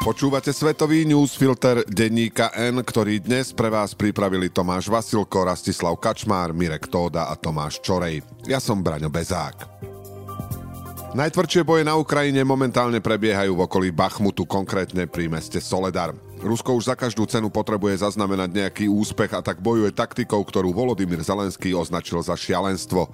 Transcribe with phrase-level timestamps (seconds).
[0.00, 6.88] Počúvate Svetový newsfilter denníka N, ktorý dnes pre vás pripravili Tomáš Vasilko, Rastislav Kačmár, Mirek
[6.88, 8.24] Tóda a Tomáš Čorej.
[8.48, 9.68] Ja som Braňo Bezák.
[11.12, 16.16] Najtvrdšie boje na Ukrajine momentálne prebiehajú v okolí Bachmutu, konkrétne pri meste Soledar.
[16.40, 21.20] Rusko už za každú cenu potrebuje zaznamenať nejaký úspech a tak bojuje taktikou, ktorú Volodymyr
[21.20, 23.12] Zelenský označil za šialenstvo.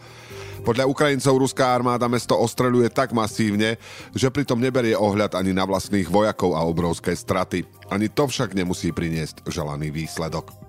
[0.62, 3.82] Podľa Ukrajincov ruská armáda mesto ostreľuje tak masívne,
[4.14, 7.66] že pritom neberie ohľad ani na vlastných vojakov a obrovské straty.
[7.90, 10.65] Ani to však nemusí priniesť želaný výsledok.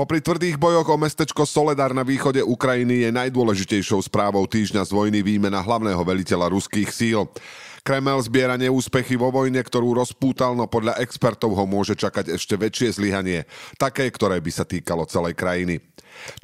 [0.00, 5.20] Popri tvrdých bojoch o mestečko Soledar na východe Ukrajiny je najdôležitejšou správou týždňa z vojny
[5.20, 7.28] výmena hlavného veliteľa ruských síl.
[7.80, 13.00] Kreml zbiera neúspechy vo vojne, ktorú rozpútal, no podľa expertov ho môže čakať ešte väčšie
[13.00, 13.48] zlyhanie,
[13.80, 15.80] také, ktoré by sa týkalo celej krajiny.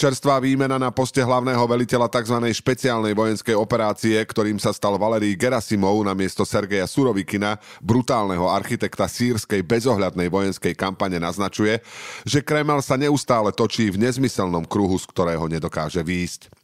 [0.00, 2.38] Čerstvá výmena na poste hlavného veliteľa tzv.
[2.48, 9.60] špeciálnej vojenskej operácie, ktorým sa stal Valerí Gerasimov na miesto Sergeja Surovikina, brutálneho architekta sírskej
[9.66, 11.84] bezohľadnej vojenskej kampane naznačuje,
[12.24, 16.55] že Kreml sa neustále točí v nezmyselnom kruhu, z ktorého nedokáže výjsť.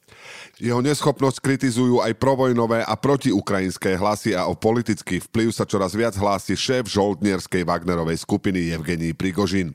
[0.62, 6.14] Jeho neschopnosť kritizujú aj provojnové a protiukrajinské hlasy a o politický vplyv sa čoraz viac
[6.14, 9.74] hlási šéf žoldnierskej Wagnerovej skupiny Evgení Prigožin.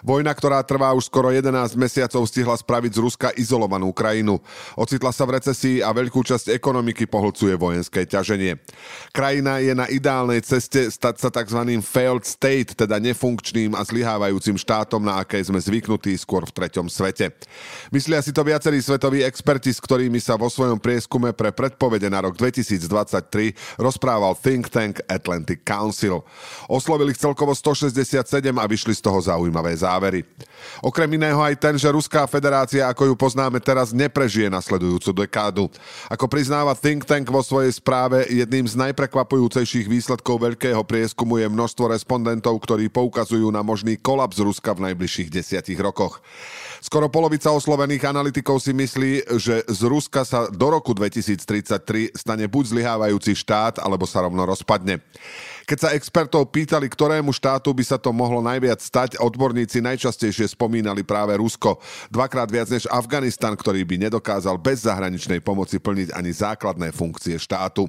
[0.00, 4.40] Vojna, ktorá trvá už skoro 11 mesiacov, stihla spraviť z Ruska izolovanú krajinu.
[4.80, 8.56] Ocitla sa v recesii a veľkú časť ekonomiky pohlcuje vojenské ťaženie.
[9.12, 11.60] Krajina je na ideálnej ceste stať sa tzv.
[11.84, 17.34] failed state, teda nefunkčným a zlyhávajúcim štátom, na aké sme zvyknutí skôr v treťom svete.
[17.90, 22.22] Myslia si to viacerí svetoví experti, s ktorými sa vo svojom prieskume pre predpovede na
[22.22, 26.22] rok 2023 rozprával think tank Atlantic Council.
[26.70, 28.22] Oslovili ich celkovo 167
[28.54, 30.22] a vyšli z toho zaujímavé závery.
[30.78, 35.64] Okrem iného aj ten, že Ruská federácia, ako ju poznáme teraz, neprežije nasledujúcu dekádu.
[36.06, 41.90] Ako priznáva think tank vo svojej správe, jedným z najprekvapujúcejších výsledkov veľkého prieskumu je množstvo
[41.90, 46.20] respondentov, ktorí poukazujú na možný kolaps Ruska v najbližších desiatich rokoch.
[46.84, 52.76] Skoro polovica oslovených analytikov si myslí, že z Ruska sa do roku 2033 stane buď
[52.76, 55.00] zlyhávajúci štát, alebo sa rovno rozpadne.
[55.64, 61.00] Keď sa expertov pýtali, ktorému štátu by sa to mohlo najviac stať, odborníci najčastejšie spomínali
[61.00, 61.80] práve Rusko.
[62.12, 67.88] Dvakrát viac než Afganistan, ktorý by nedokázal bez zahraničnej pomoci plniť ani základné funkcie štátu.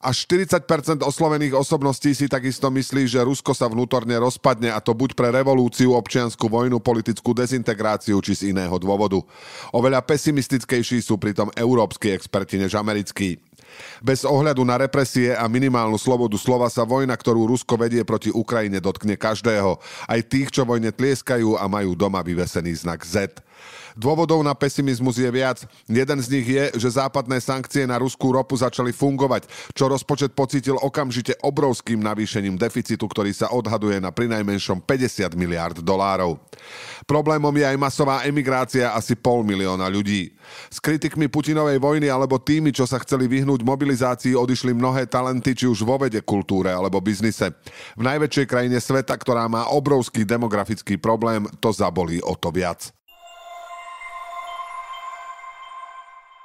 [0.00, 5.16] Až 40% oslovených osobností si takisto myslí, že Rusko sa vnútorne rozpadne a to buď
[5.16, 9.20] pre revolúciu, občianskú vojnu, politickú dezintegráciu či z iného dôvodu.
[9.72, 13.40] Oveľa pesimistickejší sú pritom európsky experti než americkí.
[14.00, 18.80] Bez ohľadu na represie a minimálnu slobodu slova sa vojna, ktorú Rusko vedie proti Ukrajine,
[18.80, 19.76] dotkne každého.
[20.06, 23.40] Aj tých, čo vojne tlieskajú a majú doma vyvesený znak Z.
[23.96, 25.64] Dôvodov na pesimizmus je viac.
[25.88, 30.76] Jeden z nich je, že západné sankcie na ruskú ropu začali fungovať, čo rozpočet pocítil
[30.76, 36.36] okamžite obrovským navýšením deficitu, ktorý sa odhaduje na prinajmenšom 50 miliard dolárov.
[37.08, 40.34] Problémom je aj masová emigrácia asi pol milióna ľudí.
[40.68, 45.64] S kritikmi Putinovej vojny alebo tými, čo sa chceli vyhnúť mobilizácii, odišli mnohé talenty, či
[45.64, 47.54] už vo vede, kultúre alebo biznise.
[47.96, 52.95] V najväčšej krajine sveta, ktorá má obrovský demografický problém, to zabolí o to viac.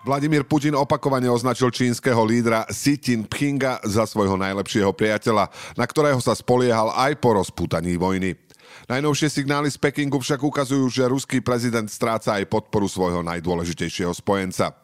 [0.02, 6.34] Vladimír Putin opakovane označil čínskeho lídra Xi Jinpinga za svojho najlepšieho priateľa, na ktorého sa
[6.34, 8.34] spoliehal aj po rozputaní vojny.
[8.90, 14.81] Najnovšie signály z Pekingu však ukazujú, že ruský prezident stráca aj podporu svojho najdôležitejšieho spojenca.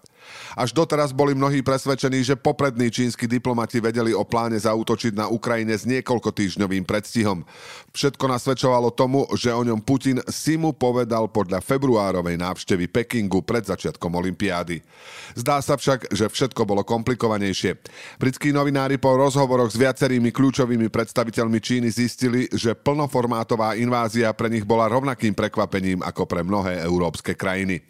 [0.56, 5.76] Až doteraz boli mnohí presvedčení, že poprední čínsky diplomati vedeli o pláne zautočiť na Ukrajine
[5.76, 7.44] s niekoľko týždňovým predstihom.
[7.92, 13.66] Všetko nasvedčovalo tomu, že o ňom Putin si mu povedal podľa februárovej návštevy Pekingu pred
[13.66, 14.80] začiatkom Olympiády.
[15.34, 17.76] Zdá sa však, že všetko bolo komplikovanejšie.
[18.22, 24.64] Britskí novinári po rozhovoroch s viacerými kľúčovými predstaviteľmi Číny zistili, že plnoformátová invázia pre nich
[24.64, 27.82] bola rovnakým prekvapením ako pre mnohé európske krajiny.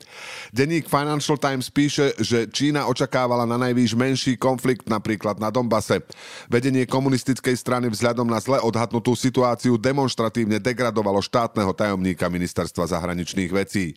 [0.55, 6.01] Denník Financial Times píše, že Čína očakávala na najvýš menší konflikt napríklad na Dombase.
[6.49, 13.93] Vedenie komunistickej strany vzhľadom na zle odhadnutú situáciu demonstratívne degradovalo štátneho tajomníka ministerstva zahraničných vecí.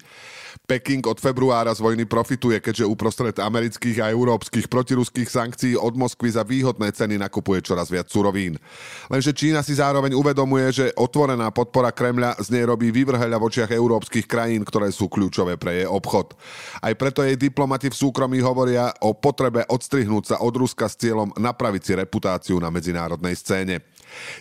[0.67, 6.29] Peking od februára z vojny profituje, keďže uprostred amerických a európskych protiruských sankcií od Moskvy
[6.35, 8.59] za výhodné ceny nakupuje čoraz viac surovín.
[9.07, 13.71] Lenže Čína si zároveň uvedomuje, že otvorená podpora Kremľa z nej robí vyvrheľa v očiach
[13.71, 16.35] európskych krajín, ktoré sú kľúčové pre jej obchod.
[16.83, 21.33] Aj preto jej diplomati v súkromí hovoria o potrebe odstrihnúť sa od Ruska s cieľom
[21.37, 23.85] napraviť si reputáciu na medzinárodnej scéne.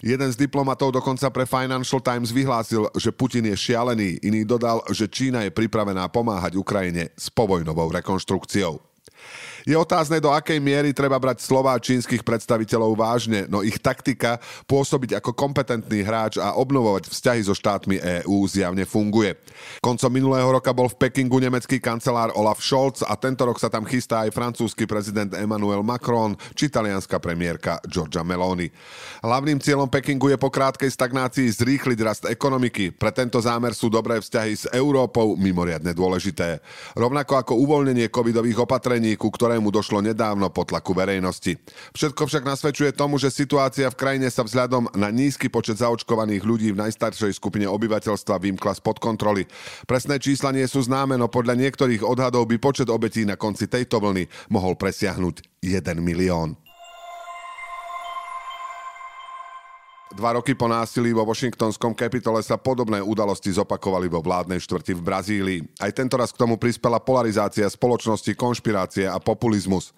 [0.02, 5.06] Jeden z diplomatov dokonca pre Financial Times vyhlásil, že Putin je šialený, iný dodal, že
[5.06, 8.82] Čína je pripravená pomáhať Ukrajine s povojnovou rekonštrukciou.
[9.68, 14.38] Je otázne, do akej miery treba brať slová čínskych predstaviteľov vážne, no ich taktika
[14.70, 19.36] pôsobiť ako kompetentný hráč a obnovovať vzťahy so štátmi EÚ zjavne funguje.
[19.82, 23.88] Koncom minulého roka bol v Pekingu nemecký kancelár Olaf Scholz a tento rok sa tam
[23.90, 28.70] chystá aj francúzsky prezident Emmanuel Macron či talianská premiérka Giorgia Meloni.
[29.26, 32.94] Hlavným cieľom Pekingu je po krátkej stagnácii zrýchliť rast ekonomiky.
[32.94, 36.62] Pre tento zámer sú dobré vzťahy s Európou mimoriadne dôležité.
[36.94, 41.58] Rovnako ako uvoľnenie covidových opatrení, ku ktoré ktorému došlo nedávno po tlaku verejnosti.
[41.98, 46.70] Všetko však nasvedčuje tomu, že situácia v krajine sa vzhľadom na nízky počet zaočkovaných ľudí
[46.70, 49.50] v najstaršej skupine obyvateľstva vymkla spod kontroly.
[49.90, 53.98] Presné čísla nie sú známe, no podľa niektorých odhadov by počet obetí na konci tejto
[53.98, 56.69] vlny mohol presiahnuť 1 milión.
[60.10, 65.06] Dva roky po násilí vo Washingtonskom kapitole sa podobné udalosti zopakovali vo vládnej štvrti v
[65.06, 65.60] Brazílii.
[65.78, 69.94] Aj tento raz k tomu prispela polarizácia spoločnosti, konšpirácie a populizmus.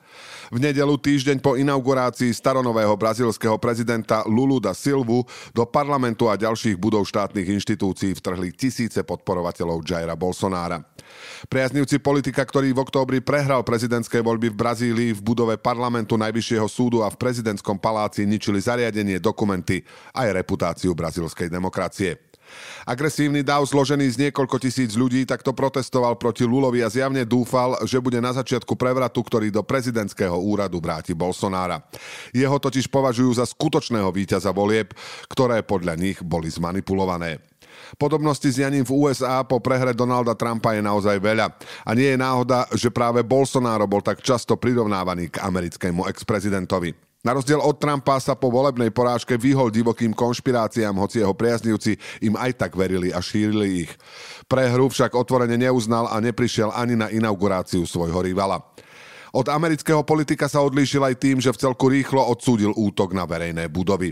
[0.51, 5.23] V nedelu týždeň po inaugurácii staronového brazílskeho prezidenta Lulu da Silvu
[5.55, 10.90] do parlamentu a ďalších budov štátnych inštitúcií vtrhli tisíce podporovateľov Jaira Bolsonára.
[11.49, 17.01] Priaznivci politika, ktorý v októbri prehral prezidentské voľby v Brazílii v budove parlamentu Najvyššieho súdu
[17.01, 19.81] a v prezidentskom paláci ničili zariadenie, dokumenty
[20.13, 22.31] aj reputáciu brazílskej demokracie.
[22.83, 28.01] Agresívny dav zložený z niekoľko tisíc ľudí takto protestoval proti Lulovi a zjavne dúfal, že
[28.01, 31.79] bude na začiatku prevratu, ktorý do prezidentského úradu vráti Bolsonára.
[32.35, 34.91] Jeho totiž považujú za skutočného víťaza volieb,
[35.31, 37.50] ktoré podľa nich boli zmanipulované.
[37.95, 41.51] Podobnosti s Janím v USA po prehre Donalda Trumpa je naozaj veľa.
[41.85, 47.11] A nie je náhoda, že práve Bolsonaro bol tak často prirovnávaný k americkému ex-prezidentovi.
[47.21, 51.93] Na rozdiel od Trumpa sa po volebnej porážke vyhol divokým konšpiráciám, hoci jeho priaznivci
[52.25, 53.93] im aj tak verili a šírili ich.
[54.49, 58.57] Prehru však otvorene neuznal a neprišiel ani na inauguráciu svojho rivala.
[59.31, 63.71] Od amerického politika sa odlíšil aj tým, že v celku rýchlo odsúdil útok na verejné
[63.71, 64.11] budovy.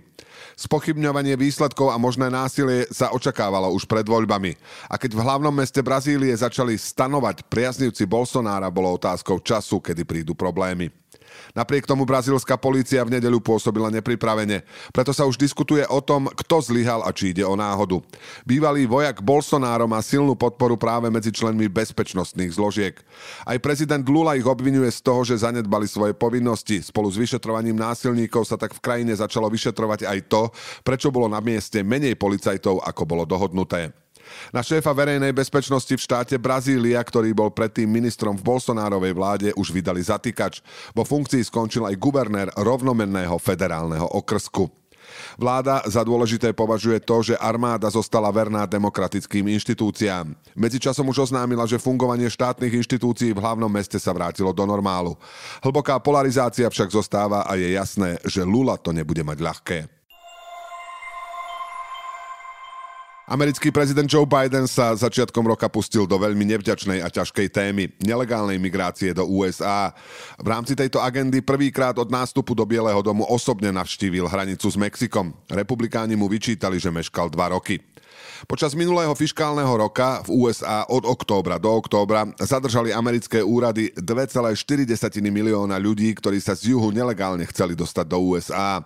[0.56, 4.56] Spochybňovanie výsledkov a možné násilie sa očakávalo už pred voľbami.
[4.88, 10.36] A keď v hlavnom meste Brazílie začali stanovať priaznivci Bolsonára, bolo otázkou času, kedy prídu
[10.36, 10.88] problémy.
[11.58, 14.62] Napriek tomu brazílska polícia v nedeľu pôsobila nepripravene.
[14.94, 18.02] Preto sa už diskutuje o tom, kto zlyhal a či ide o náhodu.
[18.46, 22.96] Bývalý vojak Bolsonaro má silnú podporu práve medzi členmi bezpečnostných zložiek.
[23.46, 26.82] Aj prezident Lula ich obvinuje z toho, že zanedbali svoje povinnosti.
[26.86, 30.42] Spolu s vyšetrovaním násilníkov sa tak v krajine začalo vyšetrovať aj to,
[30.86, 33.92] prečo bolo na mieste menej policajtov, ako bolo dohodnuté.
[34.50, 39.74] Na šéfa verejnej bezpečnosti v štáte Brazília, ktorý bol predtým ministrom v Bolsonárovej vláde, už
[39.74, 40.62] vydali zatýkač.
[40.94, 44.70] Vo funkcii skončil aj guvernér rovnomenného federálneho okrsku.
[45.36, 50.38] Vláda za dôležité považuje to, že armáda zostala verná demokratickým inštitúciám.
[50.54, 55.18] Medzičasom už oznámila, že fungovanie štátnych inštitúcií v hlavnom meste sa vrátilo do normálu.
[55.66, 59.99] Hlboká polarizácia však zostáva a je jasné, že Lula to nebude mať ľahké.
[63.30, 68.58] Americký prezident Joe Biden sa začiatkom roka pustil do veľmi nevďačnej a ťažkej témy nelegálnej
[68.58, 69.94] migrácie do USA.
[70.42, 75.30] V rámci tejto agendy prvýkrát od nástupu do Bieleho domu osobne navštívil hranicu s Mexikom.
[75.46, 77.78] Republikáni mu vyčítali, že meškal dva roky.
[78.50, 84.58] Počas minulého fiškálneho roka v USA od októbra do októbra zadržali americké úrady 2,4
[85.22, 88.82] milióna ľudí, ktorí sa z juhu nelegálne chceli dostať do USA.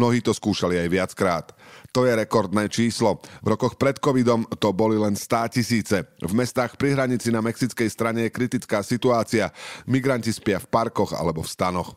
[0.00, 1.46] Mnohí to skúšali aj viackrát.
[1.92, 3.20] To je rekordné číslo.
[3.44, 5.96] V rokoch pred covidom to boli len 100 tisíce.
[6.24, 9.52] V mestách pri hranici na mexickej strane je kritická situácia.
[9.84, 11.92] Migranti spia v parkoch alebo v stanoch.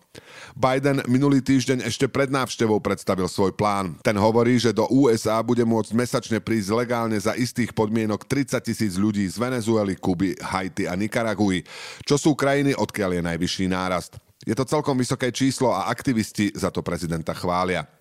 [0.51, 3.95] Biden minulý týždeň ešte pred návštevou predstavil svoj plán.
[4.03, 8.99] Ten hovorí, že do USA bude môcť mesačne prísť legálne za istých podmienok 30 tisíc
[8.99, 11.63] ľudí z Venezuely, Kuby, Haiti a Nikaraguji,
[12.03, 14.19] čo sú krajiny, odkiaľ je najvyšší nárast.
[14.45, 17.94] Je to celkom vysoké číslo a aktivisti za to prezidenta chvália.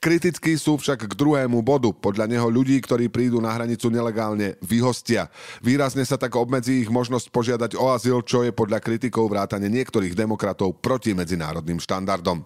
[0.00, 1.90] Kritickí sú však k druhému bodu.
[1.90, 5.32] Podľa neho ľudí, ktorí prídu na hranicu nelegálne, vyhostia.
[5.64, 10.14] Výrazne sa tak obmedzí ich možnosť požiadať o azyl, čo je podľa kritikov vrátane niektorých
[10.14, 12.44] demokratov proti medzinárodným štandardom.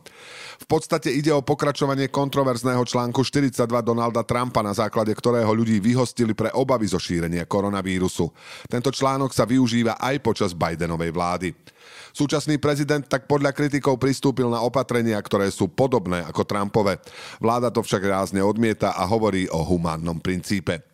[0.61, 6.37] V podstate ide o pokračovanie kontroverzného článku 42 Donalda Trumpa, na základe ktorého ľudí vyhostili
[6.37, 8.29] pre obavy zo šírenia koronavírusu.
[8.69, 11.49] Tento článok sa využíva aj počas Bidenovej vlády.
[12.11, 16.99] Súčasný prezident tak podľa kritikov pristúpil na opatrenia, ktoré sú podobné ako Trumpové.
[17.39, 20.90] Vláda to však rázne odmieta a hovorí o humánnom princípe.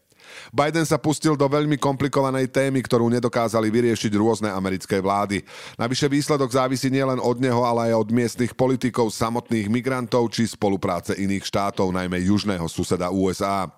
[0.50, 5.42] Biden sa pustil do veľmi komplikovanej témy, ktorú nedokázali vyriešiť rôzne americké vlády.
[5.76, 11.16] Navyše výsledok závisí nielen od neho, ale aj od miestnych politikov, samotných migrantov či spolupráce
[11.18, 13.68] iných štátov, najmä južného suseda USA.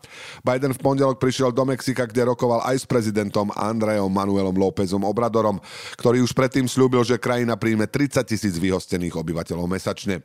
[0.44, 5.58] Biden v pondelok prišiel do Mexika, kde rokoval aj s prezidentom Andreom Manuelom Lópezom Obradorom,
[5.96, 10.22] ktorý už predtým slúbil, že krajina príjme 30 tisíc vyhostených obyvateľov mesačne.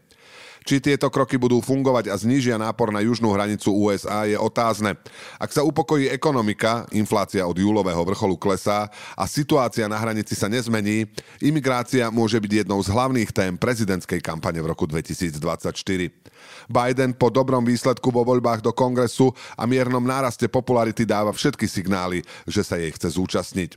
[0.64, 4.96] Či tieto kroky budú fungovať a znížia nápor na južnú hranicu USA je otázne.
[5.36, 11.08] Ak sa upokojí ekonomika, inflácia od júlového vrcholu klesá a situácia na hranici sa nezmení,
[11.44, 16.24] imigrácia môže byť jednou z hlavných tém prezidentskej kampane v roku 2024.
[16.68, 22.24] Biden po dobrom výsledku vo voľbách do kongresu a miernom náraste popularity dáva všetky signály,
[22.48, 23.76] že sa jej chce zúčastniť.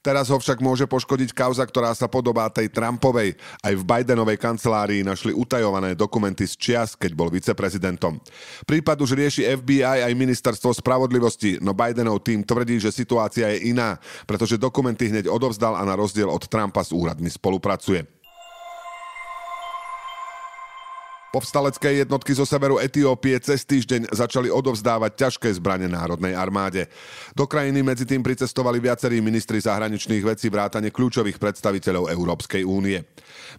[0.00, 3.36] Teraz ho však môže poškodiť kauza, ktorá sa podobá tej Trumpovej.
[3.60, 8.18] Aj v Bidenovej kancelárii našli utajované dokumenty z čias, keď bol viceprezidentom.
[8.64, 14.00] Prípad už rieši FBI aj ministerstvo spravodlivosti, no Bidenov tým tvrdí, že situácia je iná,
[14.24, 18.15] pretože dokumenty hneď odovzdal a na rozdiel od Trumpa s úradmi spolupracuje.
[21.36, 26.88] Povstalecké jednotky zo severu Etiópie cez týždeň začali odovzdávať ťažké zbrane Národnej armáde.
[27.36, 33.04] Do krajiny medzi tým pricestovali viacerí ministri zahraničných vecí vrátane kľúčových predstaviteľov Európskej únie.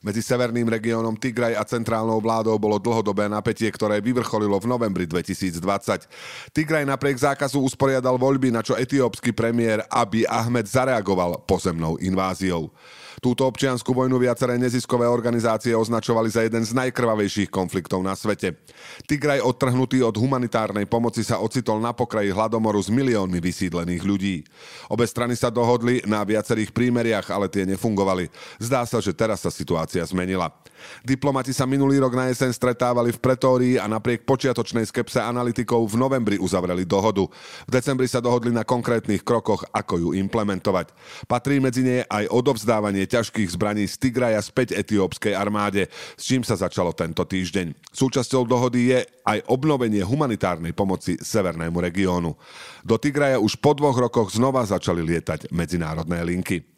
[0.02, 6.58] Medzi severným regiónom Tigraj a centrálnou vládou bolo dlhodobé napätie, ktoré vyvrcholilo v novembri 2020.
[6.58, 12.74] Tigraj napriek zákazu usporiadal voľby, na čo etiópsky premiér Abiy Ahmed zareagoval pozemnou inváziou.
[13.18, 18.62] Túto občianskú vojnu viaceré neziskové organizácie označovali za jeden z najkrvavejších konfliktov na svete.
[19.10, 24.46] Tigraj odtrhnutý od humanitárnej pomoci sa ocitol na pokraji hladomoru s miliónmi vysídlených ľudí.
[24.94, 28.30] Obe strany sa dohodli na viacerých prímeriach, ale tie nefungovali.
[28.62, 30.54] Zdá sa, že teraz sa situácia zmenila.
[31.02, 35.98] Diplomati sa minulý rok na jeseň stretávali v Pretórii a napriek počiatočnej skepse analytikov v
[35.98, 37.26] novembri uzavreli dohodu.
[37.66, 40.94] V decembri sa dohodli na konkrétnych krokoch, ako ju implementovať.
[41.26, 46.60] Patrí medzi ne aj odovzdávanie ťažkých zbraní z Tigraja späť etiópskej armáde, s čím sa
[46.60, 47.74] začalo tento týždeň.
[47.90, 52.38] Súčasťou dohody je aj obnovenie humanitárnej pomoci severnému regiónu.
[52.86, 56.77] Do Tigraja už po dvoch rokoch znova začali lietať medzinárodné linky.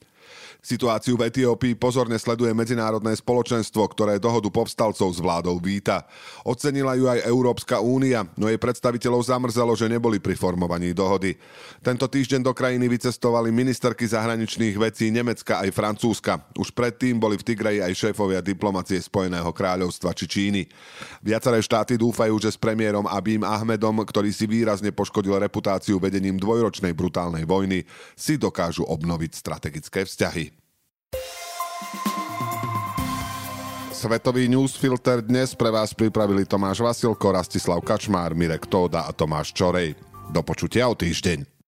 [0.59, 6.03] Situáciu v Etiópii pozorne sleduje medzinárodné spoločenstvo, ktoré dohodu povstalcov s vládou víta.
[6.43, 11.39] Ocenila ju aj Európska únia, no jej predstaviteľov zamrzelo, že neboli pri formovaní dohody.
[11.79, 16.43] Tento týždeň do krajiny vycestovali ministerky zahraničných vecí Nemecka aj Francúzska.
[16.59, 20.67] Už predtým boli v Tigreji aj šéfovia diplomacie Spojeného kráľovstva či Číny.
[21.23, 26.91] Viaceré štáty dúfajú, že s premiérom Abím Ahmedom, ktorý si výrazne poškodil reputáciu vedením dvojročnej
[26.91, 27.87] brutálnej vojny,
[28.19, 30.48] si dokážu obnoviť strategické vzťahy.
[33.99, 39.91] Svetový newsfilter dnes pre vás pripravili Tomáš Vasilko, Rastislav Kačmár, Mirek Tóda a Tomáš Čorej.
[40.31, 41.58] Do počutia o týždeň.